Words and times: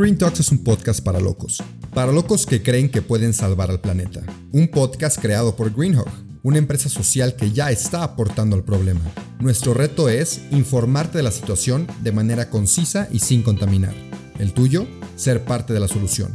Green 0.00 0.16
Talks 0.16 0.40
es 0.40 0.50
un 0.50 0.64
podcast 0.64 1.04
para 1.04 1.20
locos. 1.20 1.62
Para 1.92 2.10
locos 2.10 2.46
que 2.46 2.62
creen 2.62 2.88
que 2.88 3.02
pueden 3.02 3.34
salvar 3.34 3.70
al 3.70 3.82
planeta. 3.82 4.22
Un 4.50 4.68
podcast 4.68 5.20
creado 5.20 5.56
por 5.56 5.74
Greenhawk, 5.74 6.08
una 6.42 6.56
empresa 6.56 6.88
social 6.88 7.36
que 7.36 7.52
ya 7.52 7.70
está 7.70 8.02
aportando 8.02 8.56
al 8.56 8.64
problema. 8.64 9.02
Nuestro 9.40 9.74
reto 9.74 10.08
es 10.08 10.40
informarte 10.52 11.18
de 11.18 11.24
la 11.24 11.30
situación 11.30 11.86
de 12.02 12.12
manera 12.12 12.48
concisa 12.48 13.08
y 13.12 13.18
sin 13.18 13.42
contaminar. 13.42 13.92
El 14.38 14.54
tuyo, 14.54 14.86
ser 15.16 15.44
parte 15.44 15.74
de 15.74 15.80
la 15.80 15.88
solución. 15.88 16.32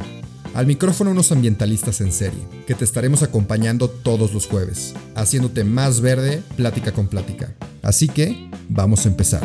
Al 0.54 0.68
micrófono 0.68 1.10
unos 1.10 1.32
ambientalistas 1.32 2.00
en 2.00 2.12
serie, 2.12 2.46
que 2.68 2.76
te 2.76 2.84
estaremos 2.84 3.24
acompañando 3.24 3.90
todos 3.90 4.32
los 4.32 4.46
jueves, 4.46 4.94
haciéndote 5.16 5.64
más 5.64 6.00
verde 6.00 6.40
plática 6.56 6.92
con 6.92 7.08
plática. 7.08 7.52
Así 7.82 8.06
que, 8.06 8.48
vamos 8.68 9.06
a 9.06 9.08
empezar. 9.08 9.42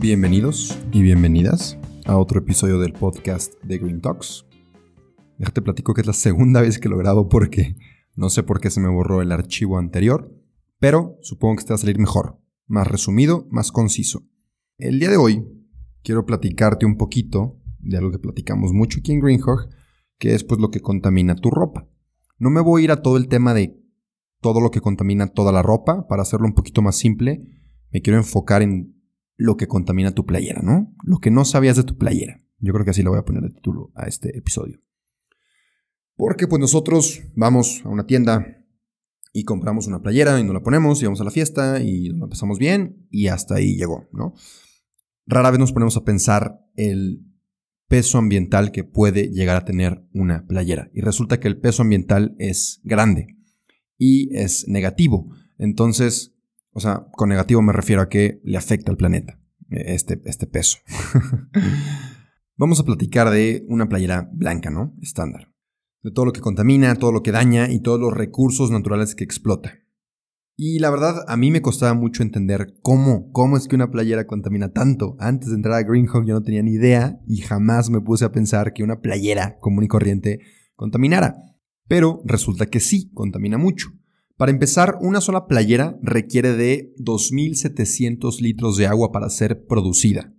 Bienvenidos 0.00 0.78
y 0.92 1.02
bienvenidas 1.02 1.76
a 2.06 2.16
otro 2.16 2.38
episodio 2.38 2.78
del 2.78 2.94
podcast 2.94 3.52
de 3.62 3.76
Green 3.76 4.00
Talks. 4.00 4.46
Déjate 5.36 5.60
platico 5.60 5.92
que 5.92 6.00
es 6.00 6.06
la 6.06 6.14
segunda 6.14 6.62
vez 6.62 6.78
que 6.78 6.88
lo 6.88 6.96
grabo 6.96 7.28
porque 7.28 7.76
no 8.16 8.30
sé 8.30 8.42
por 8.42 8.60
qué 8.60 8.70
se 8.70 8.80
me 8.80 8.88
borró 8.88 9.20
el 9.20 9.30
archivo 9.30 9.76
anterior, 9.76 10.34
pero 10.78 11.18
supongo 11.20 11.56
que 11.56 11.60
este 11.60 11.72
va 11.72 11.74
a 11.74 11.80
salir 11.80 11.98
mejor, 11.98 12.40
más 12.66 12.86
resumido, 12.86 13.46
más 13.50 13.72
conciso. 13.72 14.26
El 14.78 15.00
día 15.00 15.10
de 15.10 15.18
hoy 15.18 15.46
quiero 16.02 16.24
platicarte 16.24 16.86
un 16.86 16.96
poquito 16.96 17.60
de 17.78 17.98
algo 17.98 18.10
que 18.10 18.18
platicamos 18.18 18.72
mucho 18.72 19.00
aquí 19.00 19.12
en 19.12 19.20
Greenhog, 19.20 19.68
que 20.16 20.34
es 20.34 20.44
pues 20.44 20.62
lo 20.62 20.70
que 20.70 20.80
contamina 20.80 21.34
tu 21.34 21.50
ropa. 21.50 21.86
No 22.38 22.48
me 22.48 22.62
voy 22.62 22.80
a 22.80 22.84
ir 22.84 22.90
a 22.90 23.02
todo 23.02 23.18
el 23.18 23.28
tema 23.28 23.52
de 23.52 23.78
todo 24.40 24.62
lo 24.62 24.70
que 24.70 24.80
contamina 24.80 25.26
toda 25.26 25.52
la 25.52 25.62
ropa, 25.62 26.08
para 26.08 26.22
hacerlo 26.22 26.46
un 26.46 26.54
poquito 26.54 26.80
más 26.80 26.96
simple, 26.96 27.42
me 27.90 28.00
quiero 28.00 28.18
enfocar 28.18 28.62
en 28.62 28.98
lo 29.40 29.56
que 29.56 29.66
contamina 29.66 30.12
tu 30.12 30.26
playera, 30.26 30.60
¿no? 30.62 30.94
Lo 31.02 31.18
que 31.18 31.30
no 31.30 31.46
sabías 31.46 31.78
de 31.78 31.82
tu 31.82 31.96
playera. 31.96 32.44
Yo 32.58 32.74
creo 32.74 32.84
que 32.84 32.90
así 32.90 33.02
le 33.02 33.08
voy 33.08 33.18
a 33.18 33.24
poner 33.24 33.42
de 33.42 33.48
título 33.48 33.90
a 33.94 34.06
este 34.06 34.36
episodio. 34.36 34.82
Porque 36.14 36.46
pues 36.46 36.60
nosotros 36.60 37.22
vamos 37.34 37.80
a 37.86 37.88
una 37.88 38.04
tienda 38.04 38.66
y 39.32 39.44
compramos 39.44 39.86
una 39.86 40.02
playera 40.02 40.38
y 40.38 40.44
nos 40.44 40.52
la 40.52 40.62
ponemos 40.62 41.00
y 41.00 41.06
vamos 41.06 41.22
a 41.22 41.24
la 41.24 41.30
fiesta 41.30 41.82
y 41.82 42.10
nos 42.10 42.20
la 42.20 42.26
pasamos 42.26 42.58
bien 42.58 43.06
y 43.10 43.28
hasta 43.28 43.54
ahí 43.54 43.76
llegó, 43.76 44.10
¿no? 44.12 44.34
Rara 45.26 45.50
vez 45.50 45.58
nos 45.58 45.72
ponemos 45.72 45.96
a 45.96 46.04
pensar 46.04 46.60
el 46.76 47.24
peso 47.88 48.18
ambiental 48.18 48.72
que 48.72 48.84
puede 48.84 49.30
llegar 49.30 49.56
a 49.56 49.64
tener 49.64 50.06
una 50.12 50.46
playera. 50.46 50.90
Y 50.92 51.00
resulta 51.00 51.40
que 51.40 51.48
el 51.48 51.58
peso 51.58 51.80
ambiental 51.80 52.36
es 52.38 52.82
grande 52.84 53.38
y 53.96 54.36
es 54.36 54.68
negativo. 54.68 55.30
Entonces, 55.56 56.29
o 56.72 56.80
sea, 56.80 57.06
con 57.12 57.28
negativo 57.28 57.62
me 57.62 57.72
refiero 57.72 58.02
a 58.02 58.08
que 58.08 58.40
le 58.44 58.56
afecta 58.56 58.90
al 58.90 58.96
planeta 58.96 59.38
eh, 59.70 59.94
este, 59.94 60.20
este 60.24 60.46
peso. 60.46 60.78
Vamos 62.56 62.78
a 62.80 62.84
platicar 62.84 63.30
de 63.30 63.64
una 63.68 63.88
playera 63.88 64.28
blanca, 64.32 64.70
¿no? 64.70 64.94
Estándar. 65.00 65.52
De 66.02 66.10
todo 66.10 66.26
lo 66.26 66.32
que 66.32 66.40
contamina, 66.40 66.94
todo 66.94 67.12
lo 67.12 67.22
que 67.22 67.32
daña 67.32 67.70
y 67.70 67.80
todos 67.80 68.00
los 68.00 68.14
recursos 68.14 68.70
naturales 68.70 69.14
que 69.14 69.24
explota. 69.24 69.72
Y 70.62 70.78
la 70.78 70.90
verdad, 70.90 71.24
a 71.26 71.38
mí 71.38 71.50
me 71.50 71.62
costaba 71.62 71.94
mucho 71.94 72.22
entender 72.22 72.74
cómo, 72.82 73.32
cómo 73.32 73.56
es 73.56 73.66
que 73.66 73.76
una 73.76 73.90
playera 73.90 74.26
contamina 74.26 74.72
tanto. 74.72 75.16
Antes 75.18 75.48
de 75.48 75.54
entrar 75.54 75.74
a 75.74 75.82
Greenhawk 75.82 76.26
yo 76.26 76.34
no 76.34 76.42
tenía 76.42 76.62
ni 76.62 76.72
idea 76.72 77.18
y 77.26 77.38
jamás 77.38 77.88
me 77.88 78.02
puse 78.02 78.26
a 78.26 78.32
pensar 78.32 78.74
que 78.74 78.82
una 78.82 79.00
playera 79.00 79.56
común 79.58 79.84
y 79.84 79.88
corriente 79.88 80.40
contaminara. 80.74 81.36
Pero 81.88 82.20
resulta 82.26 82.66
que 82.66 82.78
sí, 82.78 83.10
contamina 83.14 83.56
mucho. 83.56 83.88
Para 84.40 84.52
empezar, 84.52 84.96
una 85.02 85.20
sola 85.20 85.46
playera 85.46 85.98
requiere 86.00 86.56
de 86.56 86.94
2.700 86.96 88.40
litros 88.40 88.78
de 88.78 88.86
agua 88.86 89.12
para 89.12 89.28
ser 89.28 89.66
producida. 89.66 90.32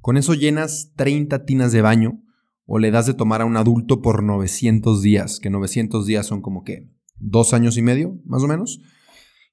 Con 0.00 0.16
eso 0.16 0.34
llenas 0.34 0.90
30 0.96 1.44
tinas 1.44 1.70
de 1.70 1.80
baño 1.80 2.20
o 2.66 2.80
le 2.80 2.90
das 2.90 3.06
de 3.06 3.14
tomar 3.14 3.42
a 3.42 3.44
un 3.44 3.56
adulto 3.56 4.02
por 4.02 4.24
900 4.24 5.00
días, 5.02 5.38
que 5.38 5.50
900 5.50 6.04
días 6.04 6.26
son 6.26 6.42
como 6.42 6.64
que 6.64 6.90
dos 7.14 7.54
años 7.54 7.76
y 7.76 7.82
medio, 7.82 8.20
más 8.24 8.42
o 8.42 8.48
menos. 8.48 8.80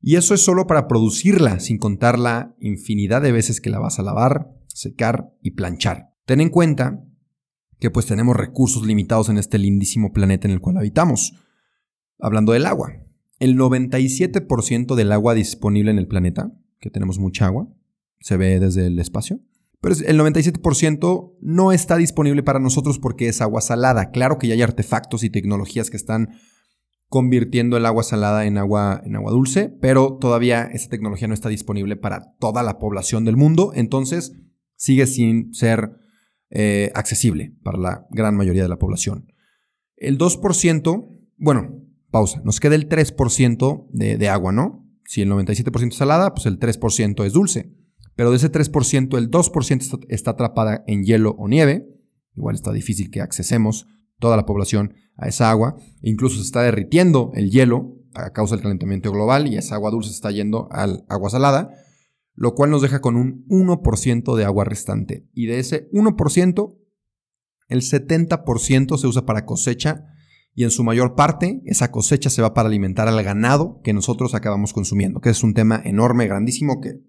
Y 0.02 0.16
eso 0.16 0.34
es 0.34 0.42
solo 0.42 0.66
para 0.66 0.88
producirla, 0.88 1.60
sin 1.60 1.78
contar 1.78 2.18
la 2.18 2.56
infinidad 2.60 3.22
de 3.22 3.32
veces 3.32 3.62
que 3.62 3.70
la 3.70 3.78
vas 3.78 4.00
a 4.00 4.02
lavar, 4.02 4.50
secar 4.66 5.32
y 5.44 5.52
planchar. 5.52 6.16
Ten 6.26 6.42
en 6.42 6.50
cuenta 6.50 7.06
que 7.80 7.92
pues 7.92 8.08
tenemos 8.08 8.36
recursos 8.36 8.84
limitados 8.84 9.30
en 9.30 9.38
este 9.38 9.60
lindísimo 9.60 10.12
planeta 10.12 10.48
en 10.48 10.56
el 10.56 10.60
cual 10.60 10.78
habitamos. 10.78 11.34
Hablando 12.18 12.54
del 12.54 12.66
agua, 12.66 12.94
el 13.42 13.58
97% 13.58 14.94
del 14.94 15.12
agua 15.12 15.34
disponible 15.34 15.90
en 15.90 15.98
el 15.98 16.08
planeta, 16.08 16.54
que 16.80 16.92
tenemos 16.92 17.18
mucha 17.18 17.48
agua, 17.48 17.68
se 18.20 18.38
ve 18.38 18.60
desde 18.60 18.86
el 18.86 19.00
espacio, 19.00 19.42
pero 19.82 19.96
el 19.96 20.20
97% 20.20 21.38
no 21.42 21.72
está 21.72 21.98
disponible 21.98 22.44
para 22.44 22.60
nosotros 22.60 23.00
porque 23.00 23.28
es 23.28 23.42
agua 23.42 23.62
salada. 23.62 24.12
Claro 24.12 24.38
que 24.38 24.48
ya 24.48 24.54
hay 24.54 24.62
artefactos 24.62 25.24
y 25.24 25.32
tecnologías 25.32 25.90
que 25.90 25.98
están 25.98 26.30
convirtiendo 27.08 27.78
el 27.78 27.88
agua 27.88 28.04
salada 28.04 28.46
en 28.46 28.60
agua, 28.60 29.02
en 29.04 29.16
agua 29.16 29.32
dulce, 29.32 29.76
pero 29.82 30.20
todavía 30.22 30.66
esa 30.66 30.90
tecnología 30.90 31.28
no 31.28 31.34
está 31.34 31.50
disponible 31.50 31.96
para 31.96 32.36
toda 32.40 32.62
la 32.62 32.78
población 32.78 33.26
del 33.26 33.38
mundo, 33.38 33.72
entonces 33.74 34.34
sigue 34.76 35.08
sin 35.08 35.52
ser 35.56 35.94
eh, 36.52 36.92
accesible 36.94 37.56
para 37.64 37.80
la 37.80 38.08
gran 38.12 38.36
mayoría 38.36 38.62
de 38.62 38.70
la 38.70 38.78
población. 38.78 39.34
El 39.96 40.20
2%, 40.20 41.10
bueno, 41.38 41.81
pausa, 42.12 42.42
nos 42.44 42.60
queda 42.60 42.76
el 42.76 42.88
3% 42.88 43.88
de, 43.90 44.30
agua, 44.30 44.52
¿no? 44.52 44.86
Si 45.06 45.22
el 45.22 45.32
97% 45.32 45.90
es 45.90 45.96
salada, 45.96 46.34
pues 46.34 46.46
el 46.46 46.60
3% 46.60 47.26
es 47.26 47.34
dulce. 47.34 47.74
Pero 48.16 48.30
de 48.30 48.38
ese 48.38 48.52
3%, 48.52 49.18
el 49.18 49.32
2% 49.32 50.06
está, 50.10 50.32
atrapada 50.32 50.84
en 50.86 51.04
hielo 51.04 51.36
o 51.40 51.48
nieve. 51.48 51.88
Igual 52.36 52.56
está 52.56 52.72
difícil 52.72 53.10
que 53.10 53.22
accesemos 53.22 53.88
toda 54.20 54.38
la 54.38 54.46
población 54.46 54.94
a 55.18 55.28
esa 55.28 55.50
agua. 55.50 55.78
Incluso 56.02 56.36
se 56.38 56.44
está 56.44 56.62
derritiendo 56.62 57.32
el 57.34 57.50
hielo 57.50 57.98
a 58.14 58.32
causa 58.32 58.56
del 58.56 58.64
calentamiento 58.64 59.12
global 59.12 59.48
y 59.48 59.58
esa 59.58 59.76
agua 59.76 59.92
dulce 59.92 60.12
está 60.12 60.32
yendo 60.32 60.68
al 60.72 61.06
agua 61.08 61.30
salada, 61.30 61.72
lo 62.36 62.54
cual 62.54 62.70
nos 62.70 62.82
deja 62.82 63.00
con 63.00 63.16
un 63.16 63.46
1% 63.48 64.36
de 64.36 64.46
agua 64.46 64.66
restante. 64.66 65.28
Y 65.34 65.46
de 65.48 65.60
ese 65.60 65.90
1%, 65.92 66.78
el 67.70 67.82
70% 67.82 68.98
se 68.98 69.08
usa 69.08 69.26
para 69.26 69.46
cosecha 69.46 70.11
y 70.54 70.64
en 70.64 70.72
su 70.72 70.84
mayor 70.84 71.16
parte 71.16 71.62
esa 71.66 71.92
cosecha 71.92 72.30
se 72.30 72.42
va 72.42 72.54
para 72.54 72.68
alimentar 72.68 73.08
al 73.08 73.24
ganado 73.24 73.80
que 73.84 73.94
nosotros 73.94 74.36
acabamos 74.36 74.74
consumiendo, 74.74 75.22
que 75.22 75.30
es 75.30 75.44
un 75.44 75.54
tema 75.54 75.82
enorme, 75.84 76.28
grandísimo, 76.28 76.82
que 76.82 77.00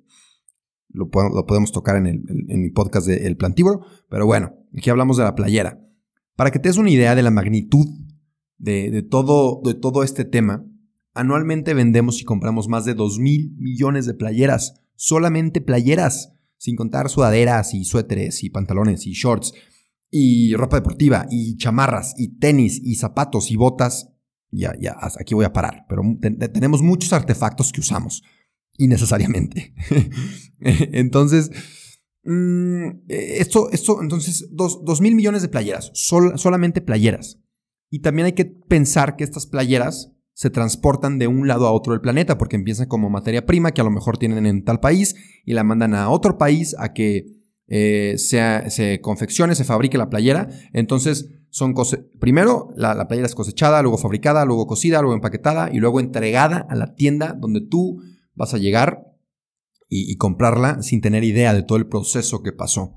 lo, 0.89 1.11
podemos 1.11 1.73
tocar 1.73 1.97
en, 1.97 2.07
el, 2.07 2.23
mi 2.59 2.71
podcast 2.71 3.07
de 3.07 3.27
El 3.27 3.37
Plantívoro, 3.37 3.81
pero 4.09 4.27
bueno, 4.27 4.55
aquí 4.77 4.91
hablamos 4.91 5.17
de 5.17 5.25
la 5.25 5.35
playera. 5.35 5.81
Para 6.37 6.51
que 6.51 6.59
te 6.59 6.69
des 6.69 6.79
una 6.79 6.91
idea 6.91 7.15
de 7.15 7.23
la 7.23 7.31
magnitud 7.31 7.87
de, 8.59 9.03
todo, 9.03 9.61
de 9.65 9.75
todo 9.75 10.03
este 10.03 10.25
tema, 10.25 10.65
anualmente 11.15 11.75
vendemos 11.75 12.21
y 12.21 12.25
compramos 12.25 12.69
más 12.69 12.85
de 12.85 12.95
2 12.95 13.19
mil 13.19 13.55
millones 13.59 14.07
de 14.07 14.15
playeras, 14.15 14.83
solamente 14.95 15.61
playeras, 15.61 16.35
sin 16.59 16.77
contar 16.77 17.09
sudaderas 17.09 17.75
y 17.75 17.85
suéteres 17.85 18.45
y 18.45 18.51
pantalones 18.51 19.07
y 19.07 19.13
shorts 19.13 19.53
y 20.15 20.55
ropa 20.57 20.77
deportiva, 20.77 21.27
y 21.31 21.57
chamarras, 21.57 22.15
y 22.19 22.39
tenis, 22.39 22.79
y 22.85 22.97
zapatos, 22.97 23.51
y 23.51 23.57
botas. 23.57 24.11
Ya, 24.51 24.75
ya, 24.79 24.95
aquí 25.19 25.35
voy 25.35 25.47
a 25.47 25.55
parar. 25.55 25.87
Pero 25.89 26.03
tenemos 26.53 26.83
muchos 26.83 27.15
artefactos 27.15 27.73
que 27.73 27.81
usamos. 27.81 28.23
Innecesariamente. 28.77 29.75
entonces, 30.61 31.51
mm, 32.25 32.89
esto, 33.09 33.71
esto, 33.73 34.03
entonces, 34.03 34.51
dos, 34.53 35.01
mil 35.01 35.15
millones 35.15 35.41
de 35.41 35.49
playeras. 35.49 35.91
solamente 35.95 36.83
playeras. 36.83 37.41
Y 37.91 38.01
también 38.01 38.27
hay 38.27 38.33
que 38.33 38.45
pensar 38.45 39.17
que 39.17 39.25
estas 39.25 39.47
playeras 39.47 40.13
se 40.35 40.51
transportan 40.51 41.19
de 41.19 41.27
un 41.27 41.49
lado 41.49 41.67
a 41.67 41.73
otro 41.73 41.95
del 41.95 42.03
planeta, 42.03 42.37
porque 42.37 42.57
empiezan 42.57 42.87
como 42.87 43.09
materia 43.09 43.47
prima 43.47 43.73
que 43.73 43.81
a 43.81 43.85
lo 43.85 43.91
mejor 43.91 44.19
tienen 44.19 44.45
en 44.45 44.63
tal 44.63 44.79
país 44.79 45.15
y 45.47 45.55
la 45.55 45.65
mandan 45.65 45.95
a 45.95 46.11
otro 46.11 46.37
país 46.37 46.77
a 46.79 46.93
que 46.93 47.42
eh, 47.75 48.19
se, 48.19 49.01
confeccione, 49.01 49.55
se 49.55 49.65
fabrique 49.65 49.97
la 49.97 50.11
playera. 50.11 50.51
Entonces, 50.75 51.31
son 51.49 51.75
primero 52.21 52.69
la, 52.77 53.09
playera 53.09 53.27
es 53.27 53.35
cosechada, 53.35 53.81
luego 53.81 53.97
fabricada, 53.97 54.45
luego 54.45 54.67
cosida, 54.67 55.01
luego 55.01 55.15
empaquetada 55.15 55.71
y 55.73 55.79
luego 55.79 55.99
entregada 55.99 56.67
a 56.69 56.75
la 56.75 56.95
tienda 56.95 57.33
donde 57.33 57.63
tú 57.63 58.03
vas 58.35 58.53
a 58.53 58.59
llegar 58.59 59.07
y, 59.89 60.17
comprarla 60.17 60.83
sin 60.83 61.01
tener 61.01 61.25
idea 61.25 61.55
de 61.55 61.63
todo 61.63 61.79
el 61.79 61.87
proceso 61.87 62.43
que 62.43 62.53
pasó. 62.53 62.95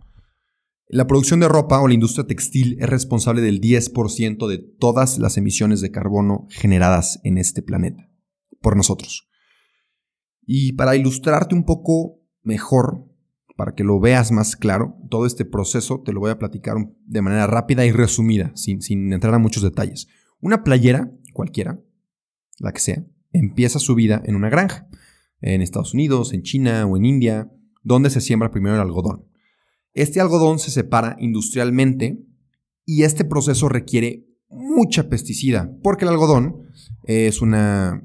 La 0.90 1.08
producción 1.08 1.40
de 1.40 1.48
ropa 1.48 1.80
o 1.80 1.88
la 1.88 1.94
industria 1.94 2.28
textil 2.28 2.78
es 2.82 2.90
responsable 2.90 3.42
del 3.42 3.62
10% 3.62 4.46
de 4.46 4.58
todas 4.58 5.20
las 5.20 5.38
emisiones 5.38 5.80
de 5.80 5.92
carbono 5.92 6.48
generadas 6.50 7.22
en 7.24 7.38
este 7.38 7.62
planeta, 7.62 8.10
por 8.62 8.76
nosotros. 8.76 9.30
Y 10.46 10.74
para 10.74 10.98
ilustrarte 10.98 11.56
un 11.56 11.64
poco 11.64 12.20
mejor 12.44 13.15
para 13.56 13.74
que 13.74 13.84
lo 13.84 14.00
veas 14.00 14.32
más 14.32 14.56
claro, 14.56 14.98
todo 15.10 15.26
este 15.26 15.46
proceso 15.46 16.02
te 16.06 16.14
lo 16.14 16.20
voy 16.20 16.32
a 16.32 16.40
platicar 16.40 16.76
de 17.06 17.22
manera 17.22 17.48
rápida 17.48 17.86
y 17.86 17.92
resumida, 17.92 18.52
sin, 18.56 18.82
sin 18.82 19.14
entrar 19.14 19.34
a 19.34 19.40
muchos 19.40 19.64
detalles. 19.64 20.08
Una 20.40 20.64
playera, 20.64 21.12
cualquiera, 21.34 21.80
la 22.60 22.72
que 22.72 22.80
sea, 22.80 23.06
empieza 23.32 23.80
su 23.80 23.96
vida 23.96 24.22
en 24.26 24.36
una 24.36 24.50
granja, 24.50 24.88
en 25.42 25.62
Estados 25.62 25.94
Unidos, 25.94 26.34
en 26.34 26.44
China 26.44 26.86
o 26.86 26.98
en 26.98 27.06
India, 27.06 27.52
donde 27.84 28.10
se 28.10 28.22
siembra 28.22 28.52
primero 28.52 28.76
el 28.76 28.82
algodón. 28.82 29.26
Este 29.94 30.20
algodón 30.20 30.60
se 30.60 30.72
separa 30.72 31.16
industrialmente 31.20 32.20
y 32.86 33.04
este 33.04 33.24
proceso 33.24 33.70
requiere 33.70 34.26
mucha 34.50 35.10
pesticida, 35.10 35.72
porque 35.82 36.06
el 36.06 36.12
algodón 36.12 36.64
es 37.04 37.42
una, 37.42 38.04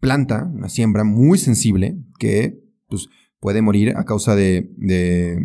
planta, 0.00 0.50
una 0.52 0.68
siembra 0.68 1.04
muy 1.04 1.38
sensible 1.38 1.98
que 2.18 2.60
pues, 2.88 3.08
puede 3.40 3.62
morir 3.62 3.94
a 3.96 4.04
causa 4.04 4.34
de, 4.34 4.72
de 4.76 5.38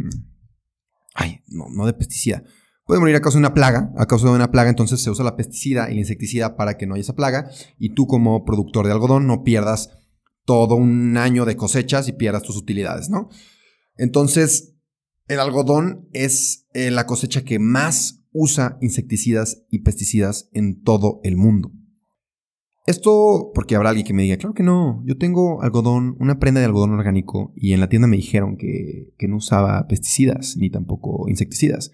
ay, 1.13 1.41
no, 1.47 1.65
no 1.69 1.85
de 1.85 1.93
pesticida, 1.93 2.43
puede 2.85 2.99
morir 2.99 3.15
a 3.15 3.21
causa 3.21 3.37
de 3.37 3.41
una 3.41 3.53
plaga, 3.53 3.91
a 3.97 4.05
causa 4.05 4.27
de 4.27 4.33
una 4.33 4.51
plaga 4.51 4.69
entonces 4.69 5.01
se 5.01 5.09
usa 5.09 5.23
la 5.23 5.35
pesticida 5.35 5.89
y 5.89 5.93
el 5.93 5.99
insecticida 5.99 6.55
para 6.55 6.77
que 6.77 6.85
no 6.85 6.95
haya 6.95 7.01
esa 7.01 7.15
plaga 7.15 7.49
y 7.77 7.93
tú 7.93 8.07
como 8.07 8.45
productor 8.45 8.85
de 8.85 8.91
algodón 8.91 9.27
no 9.27 9.43
pierdas 9.43 9.89
todo 10.45 10.75
un 10.75 11.17
año 11.17 11.45
de 11.45 11.55
cosechas 11.55 12.07
y 12.07 12.13
pierdas 12.13 12.43
tus 12.43 12.57
utilidades, 12.57 13.09
¿no? 13.09 13.29
Entonces, 13.95 14.75
el 15.27 15.39
algodón 15.39 16.09
es 16.11 16.67
eh, 16.73 16.91
la 16.91 17.05
cosecha 17.05 17.43
que 17.43 17.59
más 17.59 18.25
usa 18.33 18.77
insecticidas 18.81 19.63
y 19.69 19.79
pesticidas 19.79 20.49
en 20.51 20.81
todo 20.81 21.21
el 21.23 21.37
mundo. 21.37 21.71
Esto 22.85 23.51
porque 23.53 23.75
habrá 23.75 23.89
alguien 23.89 24.05
que 24.05 24.13
me 24.13 24.23
diga, 24.23 24.37
claro 24.37 24.53
que 24.53 24.63
no, 24.63 25.01
yo 25.05 25.17
tengo 25.17 25.61
algodón, 25.61 26.17
una 26.19 26.37
prenda 26.37 26.59
de 26.59 26.65
algodón 26.65 26.91
orgánico 26.91 27.53
y 27.55 27.71
en 27.71 27.79
la 27.79 27.87
tienda 27.87 28.09
me 28.09 28.17
dijeron 28.17 28.57
que, 28.57 29.13
que 29.17 29.29
no 29.29 29.37
usaba 29.37 29.87
pesticidas 29.87 30.57
ni 30.57 30.69
tampoco 30.69 31.29
insecticidas. 31.29 31.91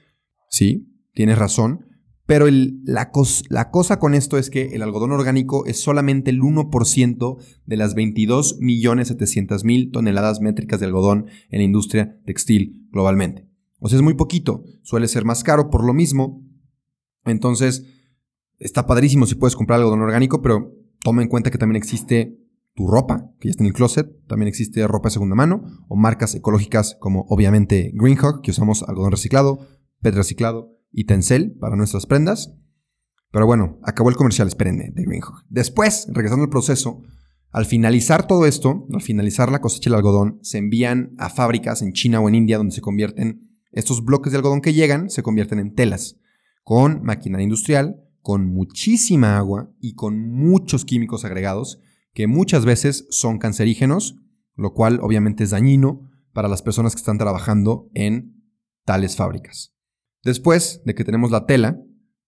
Sí, 0.49 0.87
tienes 1.13 1.37
razón, 1.37 1.85
pero 2.29 2.47
la, 2.49 3.11
la, 3.49 3.71
cosa 3.71 3.97
con 3.99 4.13
esto 4.13 4.37
es 4.37 4.49
que 4.51 4.67
el 4.67 4.83
algodón 4.83 5.11
orgánico 5.11 5.65
es 5.65 5.81
solamente 5.81 6.29
el 6.29 6.41
1% 6.41 7.37
de 7.65 7.75
las 7.75 7.95
22.700.000 7.95 9.91
toneladas 9.91 10.39
métricas 10.39 10.79
de 10.79 10.85
algodón 10.85 11.25
en 11.49 11.57
la 11.57 11.63
industria 11.63 12.19
textil 12.25 12.87
globalmente. 12.91 13.49
O 13.79 13.89
sea, 13.89 13.97
es 13.97 14.03
muy 14.03 14.13
poquito, 14.13 14.63
suele 14.83 15.07
ser 15.07 15.25
más 15.25 15.43
caro 15.43 15.71
por 15.71 15.83
lo 15.83 15.93
mismo. 15.95 16.43
Entonces, 17.25 17.85
está 18.59 18.85
padrísimo 18.85 19.25
si 19.25 19.33
puedes 19.33 19.55
comprar 19.55 19.79
algodón 19.79 20.01
orgánico, 20.01 20.43
pero 20.43 20.78
toma 21.03 21.21
en 21.21 21.27
cuenta 21.29 21.51
que 21.51 21.57
también 21.57 21.77
existe 21.77 22.37
tu 22.75 22.87
ropa, 22.87 23.31
que 23.39 23.49
ya 23.49 23.51
está 23.51 23.63
en 23.63 23.67
el 23.67 23.73
closet, 23.73 24.07
también 24.27 24.47
existe 24.47 24.87
ropa 24.87 25.09
de 25.09 25.13
segunda 25.13 25.35
mano, 25.35 25.63
o 25.87 25.95
marcas 25.95 26.35
ecológicas 26.35 26.95
como 26.99 27.25
obviamente 27.29 27.91
Greenhawk, 27.93 28.41
que 28.41 28.51
usamos 28.51 28.83
algodón 28.83 29.11
reciclado, 29.11 29.59
PET 30.01 30.15
reciclado, 30.15 30.79
y 30.91 31.05
Tencel 31.05 31.55
para 31.59 31.75
nuestras 31.75 32.05
prendas. 32.05 32.53
Pero 33.31 33.45
bueno, 33.45 33.79
acabó 33.83 34.09
el 34.09 34.15
comercial, 34.15 34.47
espérenme, 34.47 34.91
de 34.93 35.03
Greenhawk. 35.03 35.45
Después, 35.49 36.07
regresando 36.09 36.45
al 36.45 36.49
proceso, 36.49 37.03
al 37.51 37.65
finalizar 37.65 38.27
todo 38.27 38.45
esto, 38.45 38.87
al 38.93 39.01
finalizar 39.01 39.51
la 39.51 39.61
cosecha 39.61 39.89
del 39.89 39.97
algodón, 39.97 40.39
se 40.41 40.57
envían 40.57 41.13
a 41.17 41.29
fábricas 41.29 41.81
en 41.81 41.93
China 41.93 42.19
o 42.19 42.29
en 42.29 42.35
India 42.35 42.57
donde 42.57 42.73
se 42.73 42.81
convierten 42.81 43.41
estos 43.71 44.03
bloques 44.03 44.31
de 44.31 44.37
algodón 44.37 44.61
que 44.61 44.73
llegan, 44.73 45.09
se 45.09 45.21
convierten 45.21 45.59
en 45.59 45.73
telas, 45.75 46.17
con 46.63 47.03
maquinaria 47.03 47.43
industrial, 47.43 48.03
con 48.21 48.47
muchísima 48.47 49.37
agua 49.37 49.71
y 49.79 49.93
con 49.93 50.31
muchos 50.31 50.85
químicos 50.85 51.25
agregados 51.25 51.79
que 52.13 52.27
muchas 52.27 52.65
veces 52.65 53.07
son 53.09 53.37
cancerígenos, 53.37 54.17
lo 54.55 54.73
cual 54.73 54.99
obviamente 55.01 55.43
es 55.43 55.51
dañino 55.51 56.09
para 56.33 56.47
las 56.47 56.61
personas 56.61 56.93
que 56.93 56.99
están 56.99 57.17
trabajando 57.17 57.89
en 57.93 58.43
tales 58.85 59.15
fábricas. 59.15 59.73
Después 60.23 60.81
de 60.85 60.95
que 60.95 61.03
tenemos 61.03 61.31
la 61.31 61.45
tela, 61.45 61.79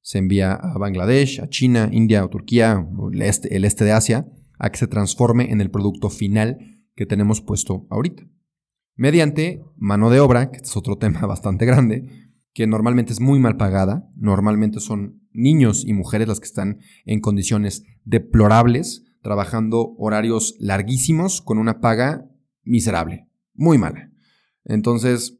se 0.01 0.17
envía 0.17 0.53
a 0.53 0.77
Bangladesh, 0.77 1.41
a 1.41 1.49
China, 1.49 1.89
India 1.91 2.23
o 2.23 2.29
Turquía, 2.29 2.85
el 3.11 3.21
este, 3.21 3.55
el 3.55 3.65
este 3.65 3.85
de 3.85 3.91
Asia, 3.91 4.27
a 4.57 4.69
que 4.69 4.77
se 4.77 4.87
transforme 4.87 5.51
en 5.51 5.61
el 5.61 5.71
producto 5.71 6.09
final 6.09 6.57
que 6.95 7.05
tenemos 7.05 7.41
puesto 7.41 7.87
ahorita. 7.89 8.23
Mediante 8.95 9.63
mano 9.75 10.09
de 10.09 10.19
obra, 10.19 10.51
que 10.51 10.57
este 10.57 10.69
es 10.69 10.77
otro 10.77 10.97
tema 10.99 11.21
bastante 11.21 11.65
grande, 11.65 12.20
que 12.53 12.67
normalmente 12.67 13.13
es 13.13 13.19
muy 13.19 13.39
mal 13.39 13.57
pagada, 13.57 14.09
normalmente 14.15 14.79
son 14.79 15.21
niños 15.31 15.83
y 15.85 15.93
mujeres 15.93 16.27
las 16.27 16.39
que 16.39 16.47
están 16.47 16.79
en 17.05 17.21
condiciones 17.21 17.83
deplorables, 18.03 19.05
trabajando 19.21 19.93
horarios 19.97 20.55
larguísimos 20.59 21.41
con 21.41 21.57
una 21.57 21.79
paga 21.79 22.29
miserable, 22.63 23.27
muy 23.53 23.77
mala. 23.77 24.11
Entonces, 24.65 25.39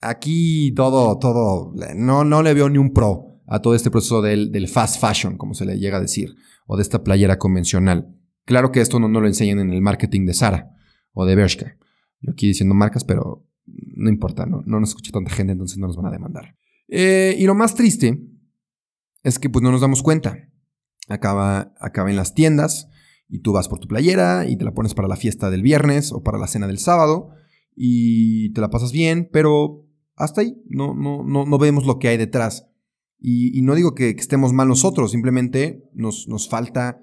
aquí 0.00 0.72
todo, 0.72 1.18
todo, 1.18 1.72
no, 1.96 2.24
no 2.24 2.42
le 2.42 2.54
veo 2.54 2.68
ni 2.68 2.78
un 2.78 2.92
pro 2.92 3.40
a 3.46 3.60
todo 3.60 3.74
este 3.74 3.90
proceso 3.90 4.22
del, 4.22 4.68
fast 4.68 5.00
fashion, 5.00 5.36
como 5.36 5.54
se 5.54 5.64
le 5.64 5.78
llega 5.78 5.98
a 5.98 6.00
decir, 6.00 6.34
o 6.66 6.76
de 6.76 6.82
esta 6.82 7.02
playera 7.02 7.38
convencional. 7.38 8.14
Claro 8.44 8.72
que 8.72 8.80
esto 8.80 9.00
no, 9.00 9.08
no 9.08 9.20
lo 9.20 9.26
enseñan 9.26 9.58
en 9.58 9.72
el 9.72 9.80
marketing 9.80 10.26
de 10.26 10.34
Sara 10.34 10.70
o 11.12 11.24
de 11.24 11.34
Bershka. 11.34 11.78
Yo 12.20 12.32
aquí 12.32 12.48
diciendo 12.48 12.74
marcas, 12.74 13.04
pero 13.04 13.46
no 13.66 14.10
importa, 14.10 14.46
no, 14.46 14.62
no 14.66 14.80
nos 14.80 14.90
escucha 14.90 15.12
tanta 15.12 15.30
gente, 15.30 15.52
entonces 15.52 15.78
no 15.78 15.86
nos 15.86 15.96
van 15.96 16.06
a 16.06 16.10
demandar. 16.10 16.56
Eh, 16.88 17.34
y 17.38 17.44
lo 17.44 17.54
más 17.54 17.74
triste 17.74 18.20
es 19.22 19.38
que 19.38 19.48
pues 19.48 19.62
no 19.62 19.72
nos 19.72 19.80
damos 19.80 20.02
cuenta. 20.02 20.36
Acaba, 21.08 21.74
acaba 21.80 22.10
en 22.10 22.16
las 22.16 22.34
tiendas 22.34 22.88
y 23.28 23.40
tú 23.40 23.52
vas 23.52 23.68
por 23.68 23.78
tu 23.78 23.88
playera 23.88 24.46
y 24.46 24.56
te 24.56 24.64
la 24.64 24.72
pones 24.72 24.94
para 24.94 25.08
la 25.08 25.16
fiesta 25.16 25.50
del 25.50 25.62
viernes 25.62 26.12
o 26.12 26.22
para 26.22 26.38
la 26.38 26.46
cena 26.46 26.66
del 26.66 26.78
sábado 26.78 27.30
y 27.74 28.52
te 28.52 28.60
la 28.60 28.70
pasas 28.70 28.92
bien, 28.92 29.28
pero 29.32 29.86
hasta 30.14 30.42
ahí, 30.42 30.62
no, 30.68 30.94
no, 30.94 31.24
no, 31.24 31.44
no 31.44 31.58
vemos 31.58 31.86
lo 31.86 31.98
que 31.98 32.08
hay 32.08 32.16
detrás. 32.16 32.68
Y, 33.18 33.62
no 33.62 33.74
digo 33.74 33.94
que, 33.94 34.10
estemos 34.10 34.52
mal 34.52 34.68
nosotros, 34.68 35.10
simplemente 35.10 35.82
nos, 35.94 36.28
nos 36.28 36.48
falta... 36.48 37.00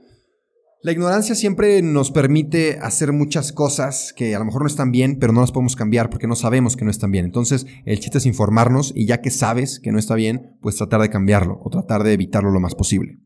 La 0.83 0.91
ignorancia 0.91 1.35
siempre 1.35 1.83
nos 1.83 2.09
permite 2.09 2.79
hacer 2.79 3.13
muchas 3.13 3.51
cosas 3.51 4.13
que 4.17 4.33
a 4.33 4.39
lo 4.39 4.45
mejor 4.45 4.63
no 4.63 4.67
están 4.67 4.91
bien, 4.91 5.19
pero 5.19 5.31
no 5.31 5.41
las 5.41 5.51
podemos 5.51 5.75
cambiar 5.75 6.09
porque 6.09 6.25
no 6.25 6.35
sabemos 6.35 6.75
que 6.75 6.83
no 6.83 6.89
están 6.89 7.11
bien. 7.11 7.23
Entonces, 7.23 7.67
el 7.85 7.99
chiste 7.99 8.17
es 8.17 8.25
informarnos 8.25 8.91
y 8.95 9.05
ya 9.05 9.21
que 9.21 9.29
sabes 9.29 9.79
que 9.79 9.91
no 9.91 9.99
está 9.99 10.15
bien, 10.15 10.57
pues 10.59 10.77
tratar 10.77 11.01
de 11.01 11.11
cambiarlo 11.11 11.59
o 11.63 11.69
tratar 11.69 12.03
de 12.03 12.13
evitarlo 12.13 12.49
lo 12.49 12.59
más 12.59 12.73
posible. 12.73 13.19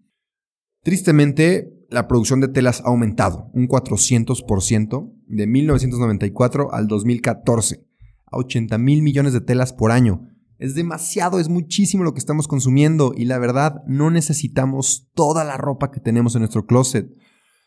Tristemente, 0.84 1.72
la 1.90 2.10
producción 2.10 2.42
de 2.42 2.50
telas 2.50 2.81
ha 2.81 2.90
aumentado 2.90 3.50
un 3.54 3.69
400% 3.69 5.13
de 5.28 5.48
1994 5.48 6.74
al 6.74 6.88
2014 6.88 7.86
a 8.25 8.38
80 8.38 8.78
mil 8.80 9.02
millones 9.02 9.31
de 9.31 9.40
telas 9.40 9.72
por 9.72 9.94
año. 9.94 10.28
Es 10.57 10.75
demasiado, 10.75 11.40
es 11.40 11.48
muchísimo 11.48 12.04
lo 12.04 12.13
que 12.13 12.19
estamos 12.19 12.50
consumiendo 12.50 13.13
y 13.16 13.25
la 13.25 13.40
verdad 13.40 13.81
no 13.88 14.12
necesitamos 14.12 15.10
toda 15.13 15.46
la 15.46 15.56
ropa 15.56 15.90
que 15.92 16.02
tenemos 16.02 16.36
en 16.36 16.42
nuestro 16.42 16.66
closet. 16.66 17.07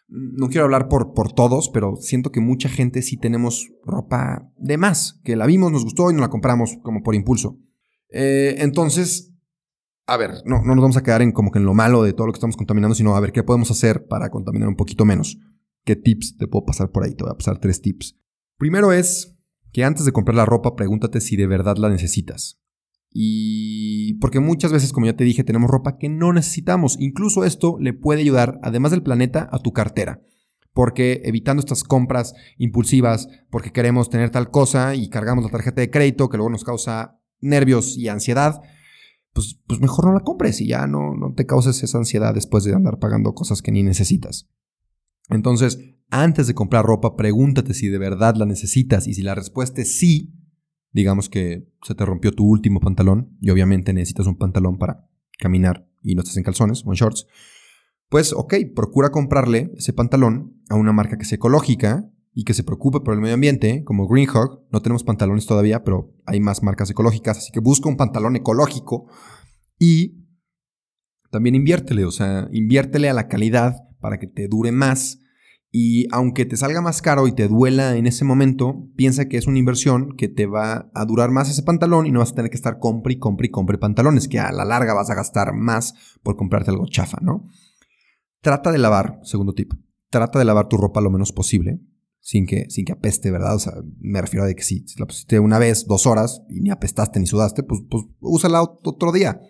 No 0.08 0.48
quiero 0.48 0.64
hablar 0.64 0.88
por, 0.88 1.12
por 1.12 1.32
todos, 1.32 1.68
pero 1.68 1.96
siento 1.96 2.32
que 2.32 2.40
mucha 2.40 2.68
gente 2.68 3.02
sí 3.02 3.18
tenemos 3.18 3.68
ropa 3.84 4.50
de 4.56 4.78
más, 4.78 5.20
que 5.22 5.36
la 5.36 5.46
vimos, 5.46 5.70
nos 5.70 5.84
gustó 5.84 6.10
y 6.10 6.14
nos 6.14 6.22
la 6.22 6.30
compramos 6.30 6.78
como 6.82 7.02
por 7.02 7.14
impulso. 7.14 7.58
Eh, 8.10 8.56
entonces, 8.58 9.34
a 10.06 10.16
ver, 10.16 10.42
no, 10.46 10.62
no 10.62 10.74
nos 10.74 10.82
vamos 10.82 10.96
a 10.96 11.02
quedar 11.02 11.20
en 11.20 11.32
como 11.32 11.50
que 11.50 11.58
en 11.58 11.66
lo 11.66 11.74
malo 11.74 12.02
de 12.02 12.14
todo 12.14 12.26
lo 12.26 12.32
que 12.32 12.38
estamos 12.38 12.56
contaminando, 12.56 12.94
sino 12.94 13.14
a 13.14 13.20
ver 13.20 13.32
qué 13.32 13.42
podemos 13.42 13.70
hacer 13.70 14.06
para 14.06 14.30
contaminar 14.30 14.68
un 14.68 14.76
poquito 14.76 15.04
menos. 15.04 15.38
¿Qué 15.84 15.96
tips 15.96 16.36
te 16.38 16.46
puedo 16.46 16.64
pasar 16.64 16.90
por 16.90 17.04
ahí? 17.04 17.14
Te 17.14 17.24
voy 17.24 17.32
a 17.32 17.36
pasar 17.36 17.58
tres 17.58 17.82
tips. 17.82 18.16
Primero 18.56 18.92
es 18.92 19.38
que 19.72 19.84
antes 19.84 20.06
de 20.06 20.12
comprar 20.12 20.34
la 20.34 20.46
ropa 20.46 20.74
pregúntate 20.74 21.20
si 21.20 21.36
de 21.36 21.46
verdad 21.46 21.76
la 21.76 21.90
necesitas. 21.90 22.58
Y 23.10 24.14
porque 24.14 24.40
muchas 24.40 24.72
veces, 24.72 24.92
como 24.92 25.06
ya 25.06 25.16
te 25.16 25.24
dije, 25.24 25.44
tenemos 25.44 25.70
ropa 25.70 25.96
que 25.98 26.08
no 26.08 26.32
necesitamos. 26.32 26.96
Incluso 27.00 27.44
esto 27.44 27.76
le 27.80 27.92
puede 27.92 28.20
ayudar, 28.20 28.58
además 28.62 28.90
del 28.90 29.02
planeta, 29.02 29.48
a 29.50 29.58
tu 29.58 29.72
cartera. 29.72 30.20
Porque 30.72 31.22
evitando 31.24 31.60
estas 31.60 31.82
compras 31.82 32.34
impulsivas, 32.58 33.28
porque 33.50 33.72
queremos 33.72 34.10
tener 34.10 34.30
tal 34.30 34.50
cosa 34.50 34.94
y 34.94 35.08
cargamos 35.08 35.44
la 35.44 35.50
tarjeta 35.50 35.80
de 35.80 35.90
crédito 35.90 36.28
que 36.28 36.36
luego 36.36 36.50
nos 36.50 36.64
causa 36.64 37.18
nervios 37.40 37.96
y 37.96 38.08
ansiedad, 38.08 38.60
pues, 39.32 39.60
pues 39.66 39.80
mejor 39.80 40.06
no 40.06 40.12
la 40.12 40.20
compres 40.20 40.60
y 40.60 40.68
ya 40.68 40.86
no, 40.86 41.14
no 41.14 41.32
te 41.34 41.46
causes 41.46 41.82
esa 41.82 41.98
ansiedad 41.98 42.34
después 42.34 42.64
de 42.64 42.74
andar 42.74 42.98
pagando 42.98 43.34
cosas 43.34 43.62
que 43.62 43.72
ni 43.72 43.82
necesitas. 43.82 44.48
Entonces, 45.30 45.78
antes 46.10 46.46
de 46.46 46.54
comprar 46.54 46.84
ropa, 46.84 47.16
pregúntate 47.16 47.74
si 47.74 47.88
de 47.88 47.98
verdad 47.98 48.34
la 48.36 48.46
necesitas 48.46 49.06
y 49.06 49.14
si 49.14 49.22
la 49.22 49.34
respuesta 49.34 49.82
es 49.82 49.98
sí, 49.98 50.34
digamos 50.98 51.28
que 51.28 51.64
se 51.82 51.94
te 51.94 52.04
rompió 52.04 52.32
tu 52.32 52.44
último 52.44 52.80
pantalón 52.80 53.36
y 53.40 53.50
obviamente 53.50 53.92
necesitas 53.92 54.26
un 54.26 54.36
pantalón 54.36 54.78
para 54.78 55.08
caminar 55.38 55.88
y 56.02 56.16
no 56.16 56.22
estás 56.22 56.36
en 56.36 56.42
calzones 56.42 56.82
o 56.84 56.90
en 56.90 56.96
shorts, 56.96 57.26
pues 58.08 58.32
ok, 58.32 58.54
procura 58.74 59.10
comprarle 59.10 59.70
ese 59.76 59.92
pantalón 59.92 60.60
a 60.68 60.74
una 60.74 60.92
marca 60.92 61.16
que 61.16 61.24
sea 61.24 61.36
ecológica 61.36 62.10
y 62.34 62.42
que 62.42 62.52
se 62.52 62.64
preocupe 62.64 62.98
por 62.98 63.14
el 63.14 63.20
medio 63.20 63.34
ambiente, 63.34 63.84
como 63.84 64.08
Greenhawk. 64.08 64.64
No 64.72 64.82
tenemos 64.82 65.04
pantalones 65.04 65.46
todavía, 65.46 65.84
pero 65.84 66.16
hay 66.26 66.40
más 66.40 66.64
marcas 66.64 66.90
ecológicas, 66.90 67.38
así 67.38 67.52
que 67.52 67.60
busca 67.60 67.88
un 67.88 67.96
pantalón 67.96 68.34
ecológico 68.34 69.06
y 69.78 70.24
también 71.30 71.54
inviértele, 71.54 72.06
o 72.06 72.10
sea, 72.10 72.48
inviértele 72.50 73.08
a 73.08 73.14
la 73.14 73.28
calidad 73.28 73.76
para 74.00 74.18
que 74.18 74.26
te 74.26 74.48
dure 74.48 74.72
más 74.72 75.20
y 75.70 76.06
aunque 76.12 76.46
te 76.46 76.56
salga 76.56 76.80
más 76.80 77.02
caro 77.02 77.28
y 77.28 77.32
te 77.32 77.46
duela 77.46 77.96
en 77.96 78.06
ese 78.06 78.24
momento, 78.24 78.88
piensa 78.96 79.28
que 79.28 79.36
es 79.36 79.46
una 79.46 79.58
inversión 79.58 80.16
que 80.16 80.28
te 80.28 80.46
va 80.46 80.90
a 80.94 81.04
durar 81.04 81.30
más 81.30 81.50
ese 81.50 81.62
pantalón 81.62 82.06
y 82.06 82.10
no 82.10 82.20
vas 82.20 82.32
a 82.32 82.36
tener 82.36 82.50
que 82.50 82.56
estar 82.56 82.78
compre 82.78 83.14
y 83.14 83.18
compre 83.18 83.48
y 83.48 83.50
compre 83.50 83.76
pantalones, 83.76 84.28
que 84.28 84.38
a 84.38 84.50
la 84.50 84.64
larga 84.64 84.94
vas 84.94 85.10
a 85.10 85.14
gastar 85.14 85.52
más 85.54 85.94
por 86.22 86.36
comprarte 86.36 86.70
algo 86.70 86.86
chafa, 86.86 87.18
¿no? 87.20 87.44
Trata 88.40 88.72
de 88.72 88.78
lavar, 88.78 89.20
segundo 89.24 89.52
tip, 89.52 89.72
trata 90.08 90.38
de 90.38 90.46
lavar 90.46 90.68
tu 90.68 90.78
ropa 90.78 91.00
lo 91.00 91.10
menos 91.10 91.32
posible. 91.32 91.80
sin 92.20 92.46
que, 92.46 92.68
sin 92.68 92.84
que 92.84 92.92
apeste, 92.92 93.30
¿verdad? 93.30 93.54
O 93.54 93.58
sea, 93.58 93.74
me 94.00 94.20
refiero 94.20 94.44
a 94.44 94.52
que 94.52 94.62
si, 94.62 94.84
la 94.98 95.06
pusiste 95.06 95.38
una 95.38 95.58
vez, 95.58 95.86
dos 95.86 96.06
horas, 96.06 96.42
y 96.50 96.60
ni 96.60 96.70
apestaste 96.70 97.20
ni 97.20 97.26
sudaste, 97.26 97.62
pues, 97.62 97.82
pues 97.88 98.04
úsala 98.20 98.62
otro 98.62 99.12
día. 99.12 99.40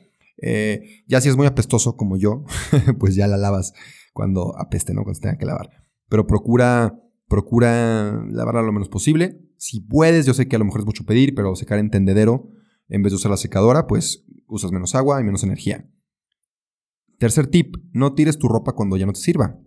Eh, 0.40 1.02
ya 1.08 1.20
si 1.20 1.28
es 1.28 1.37
muy 1.37 1.46
apestoso 1.46 1.96
como 1.96 2.16
yo, 2.16 2.44
pues 2.98 3.16
ya 3.16 3.26
la 3.26 3.37
lavas 3.37 3.72
cuando 4.12 4.56
apeste, 4.58 4.94
¿no? 4.94 5.02
Cuando 5.02 5.14
se 5.14 5.22
tenga 5.22 5.38
que 5.38 5.46
lavar. 5.46 5.88
Pero 6.08 6.26
procura, 6.26 6.98
procura 7.28 8.24
lavarla 8.30 8.62
lo 8.62 8.72
menos 8.72 8.88
posible. 8.88 9.40
Si 9.56 9.80
puedes, 9.80 10.26
yo 10.26 10.34
sé 10.34 10.48
que 10.48 10.56
a 10.56 10.58
lo 10.58 10.64
mejor 10.64 10.80
es 10.80 10.86
mucho 10.86 11.04
pedir, 11.04 11.34
pero 11.34 11.54
secar 11.56 11.78
en 11.78 11.90
tendedero 11.90 12.50
en 12.88 13.02
vez 13.02 13.12
de 13.12 13.16
usar 13.16 13.30
la 13.30 13.36
secadora, 13.36 13.86
pues 13.86 14.24
usas 14.46 14.72
menos 14.72 14.94
agua 14.94 15.20
y 15.20 15.24
menos 15.24 15.44
energía. 15.44 15.88
Tercer 17.18 17.48
tip, 17.48 17.76
no 17.92 18.14
tires 18.14 18.38
tu 18.38 18.48
ropa 18.48 18.72
cuando 18.72 18.96
ya 18.96 19.06
no 19.06 19.12
te 19.12 19.20
sirva. 19.20 19.58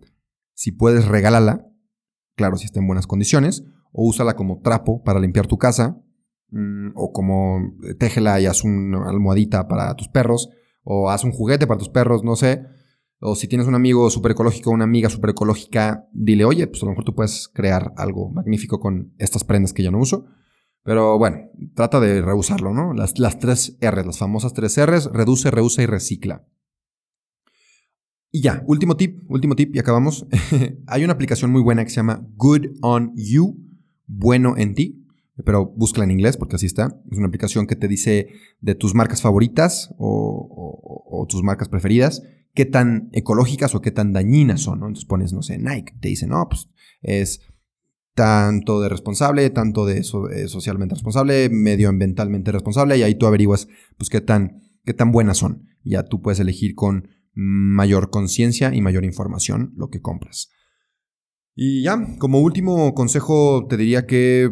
Si 0.54 0.72
puedes, 0.72 1.06
regálala, 1.06 1.68
claro, 2.34 2.56
si 2.56 2.64
está 2.64 2.80
en 2.80 2.86
buenas 2.86 3.06
condiciones, 3.06 3.64
o 3.92 4.06
úsala 4.08 4.36
como 4.36 4.60
trapo 4.60 5.02
para 5.02 5.20
limpiar 5.20 5.46
tu 5.46 5.58
casa, 5.58 6.02
mm, 6.50 6.92
o 6.94 7.12
como 7.12 7.76
eh, 7.84 7.94
téjela 7.94 8.40
y 8.40 8.46
haz 8.46 8.64
una 8.64 9.08
almohadita 9.08 9.68
para 9.68 9.94
tus 9.94 10.08
perros, 10.08 10.48
o 10.82 11.10
haz 11.10 11.24
un 11.24 11.32
juguete 11.32 11.66
para 11.66 11.78
tus 11.78 11.90
perros, 11.90 12.24
no 12.24 12.36
sé. 12.36 12.64
O 13.24 13.36
si 13.36 13.46
tienes 13.46 13.68
un 13.68 13.76
amigo 13.76 14.10
súper 14.10 14.32
ecológico 14.32 14.70
o 14.70 14.72
una 14.74 14.84
amiga 14.84 15.08
súper 15.08 15.30
ecológica, 15.30 16.08
dile, 16.12 16.44
oye, 16.44 16.66
pues 16.66 16.82
a 16.82 16.86
lo 16.86 16.90
mejor 16.90 17.04
tú 17.04 17.14
puedes 17.14 17.48
crear 17.48 17.94
algo 17.96 18.30
magnífico 18.30 18.80
con 18.80 19.14
estas 19.18 19.44
prendas 19.44 19.72
que 19.72 19.84
yo 19.84 19.92
no 19.92 20.00
uso. 20.00 20.26
Pero 20.82 21.18
bueno, 21.18 21.36
trata 21.74 22.00
de 22.00 22.20
reusarlo, 22.20 22.74
¿no? 22.74 22.92
Las, 22.92 23.14
tres 23.38 23.78
R, 23.80 24.04
las 24.04 24.18
famosas 24.18 24.52
tres 24.52 24.76
R's, 24.84 25.08
reduce, 25.12 25.52
reusa 25.52 25.82
y 25.82 25.86
recicla. 25.86 26.44
Y 28.32 28.40
ya, 28.40 28.64
último 28.66 28.96
tip, 28.96 29.22
último 29.28 29.54
tip 29.54 29.74
y 29.76 29.78
acabamos. 29.78 30.26
Hay 30.88 31.04
una 31.04 31.12
aplicación 31.12 31.52
muy 31.52 31.62
buena 31.62 31.84
que 31.84 31.90
se 31.90 31.96
llama 31.96 32.26
Good 32.34 32.78
on 32.80 33.12
You, 33.14 33.56
bueno 34.06 34.56
en 34.56 34.74
ti, 34.74 35.06
pero 35.44 35.66
búscala 35.66 36.04
en 36.04 36.10
inglés 36.10 36.36
porque 36.36 36.56
así 36.56 36.66
está. 36.66 37.00
Es 37.10 37.18
una 37.18 37.28
aplicación 37.28 37.68
que 37.68 37.76
te 37.76 37.86
dice 37.86 38.30
de 38.60 38.74
tus 38.74 38.94
marcas 38.94 39.22
favoritas 39.22 39.94
o, 39.98 41.26
tus 41.28 41.42
marcas 41.44 41.68
preferidas, 41.68 42.22
qué 42.54 42.64
tan 42.64 43.08
ecológicas 43.12 43.74
o 43.74 43.80
qué 43.80 43.90
tan 43.90 44.12
dañinas 44.12 44.60
son. 44.60 44.78
Entonces 44.78 45.04
pones, 45.04 45.32
no 45.32 45.42
sé, 45.42 45.58
Nike, 45.58 45.94
te 46.00 46.08
dice, 46.08 46.26
no, 46.26 46.48
pues 46.48 46.68
es 47.02 47.40
tanto 48.14 48.80
de 48.80 48.88
responsable, 48.88 49.48
tanto 49.50 49.86
de 49.86 49.98
eh, 50.00 50.48
socialmente 50.48 50.94
responsable, 50.94 51.48
medioambientalmente 51.48 52.52
responsable, 52.52 52.98
y 52.98 53.02
ahí 53.02 53.14
tú 53.14 53.26
averiguas, 53.26 53.68
pues, 53.96 54.10
qué 54.10 54.20
tan, 54.20 54.62
qué 54.84 54.92
tan 54.92 55.12
buenas 55.12 55.38
son. 55.38 55.66
Ya 55.82 56.04
tú 56.04 56.20
puedes 56.20 56.38
elegir 56.40 56.74
con 56.74 57.08
mayor 57.34 58.10
conciencia 58.10 58.74
y 58.74 58.82
mayor 58.82 59.04
información 59.04 59.72
lo 59.76 59.88
que 59.88 60.00
compras. 60.00 60.50
Y 61.54 61.82
ya, 61.82 62.16
como 62.18 62.40
último 62.40 62.94
consejo 62.94 63.66
te 63.68 63.76
diría 63.76 64.06
que 64.06 64.50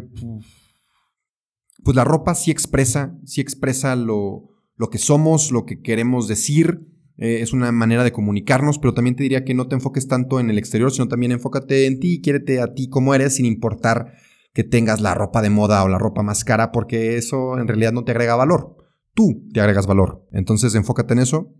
pues 1.83 1.95
la 1.95 2.03
ropa 2.03 2.35
sí 2.35 2.51
expresa, 2.51 3.17
sí 3.25 3.41
expresa 3.41 3.95
lo, 3.95 4.49
lo 4.75 4.89
que 4.89 4.99
somos, 4.99 5.51
lo 5.51 5.65
que 5.65 5.81
queremos 5.81 6.27
decir, 6.27 6.81
eh, 7.21 7.41
es 7.41 7.53
una 7.53 7.71
manera 7.71 8.03
de 8.03 8.11
comunicarnos, 8.11 8.79
pero 8.79 8.95
también 8.95 9.15
te 9.15 9.21
diría 9.21 9.45
que 9.45 9.53
no 9.53 9.67
te 9.67 9.75
enfoques 9.75 10.07
tanto 10.07 10.39
en 10.39 10.49
el 10.49 10.57
exterior, 10.57 10.91
sino 10.91 11.07
también 11.07 11.31
enfócate 11.31 11.85
en 11.85 11.99
ti, 11.99 12.19
quiérete 12.19 12.59
a 12.59 12.73
ti 12.73 12.89
como 12.89 13.13
eres, 13.13 13.35
sin 13.35 13.45
importar 13.45 14.13
que 14.53 14.63
tengas 14.63 15.01
la 15.01 15.13
ropa 15.13 15.43
de 15.43 15.51
moda 15.51 15.83
o 15.83 15.87
la 15.87 15.99
ropa 15.99 16.23
más 16.23 16.43
cara, 16.43 16.71
porque 16.71 17.17
eso 17.17 17.59
en 17.59 17.67
realidad 17.67 17.93
no 17.93 18.03
te 18.03 18.11
agrega 18.11 18.35
valor. 18.35 18.75
Tú 19.13 19.47
te 19.53 19.61
agregas 19.61 19.85
valor. 19.85 20.27
Entonces 20.31 20.73
enfócate 20.73 21.13
en 21.13 21.19
eso 21.19 21.53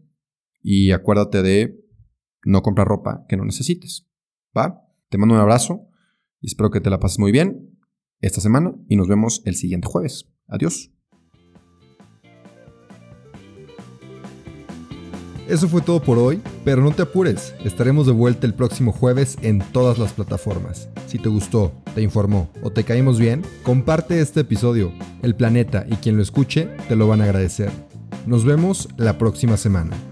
y 0.63 0.93
acuérdate 0.93 1.43
de 1.43 1.79
no 2.43 2.63
comprar 2.63 2.87
ropa 2.87 3.23
que 3.29 3.37
no 3.37 3.45
necesites. 3.45 4.09
¿Va? 4.57 4.81
Te 5.09 5.19
mando 5.19 5.35
un 5.35 5.41
abrazo 5.41 5.87
y 6.39 6.47
espero 6.47 6.71
que 6.71 6.81
te 6.81 6.89
la 6.89 6.99
pases 6.99 7.19
muy 7.19 7.31
bien 7.31 7.77
esta 8.19 8.41
semana 8.41 8.73
y 8.89 8.95
nos 8.95 9.07
vemos 9.07 9.43
el 9.45 9.55
siguiente 9.55 9.87
jueves. 9.87 10.27
Adiós. 10.47 10.91
Eso 15.47 15.67
fue 15.67 15.81
todo 15.81 16.01
por 16.01 16.17
hoy, 16.17 16.41
pero 16.63 16.81
no 16.81 16.91
te 16.91 17.01
apures, 17.01 17.53
estaremos 17.63 18.05
de 18.05 18.13
vuelta 18.13 18.47
el 18.47 18.53
próximo 18.53 18.91
jueves 18.91 19.37
en 19.41 19.59
todas 19.59 19.97
las 19.97 20.13
plataformas. 20.13 20.87
Si 21.07 21.17
te 21.17 21.29
gustó, 21.29 21.73
te 21.93 22.01
informó 22.01 22.49
o 22.63 22.71
te 22.71 22.83
caímos 22.83 23.19
bien, 23.19 23.43
comparte 23.63 24.21
este 24.21 24.41
episodio. 24.41 24.91
El 25.21 25.35
planeta 25.35 25.85
y 25.89 25.95
quien 25.95 26.15
lo 26.15 26.23
escuche 26.23 26.69
te 26.87 26.95
lo 26.95 27.07
van 27.07 27.21
a 27.21 27.25
agradecer. 27.25 27.71
Nos 28.25 28.45
vemos 28.45 28.87
la 28.97 29.17
próxima 29.17 29.57
semana. 29.57 30.10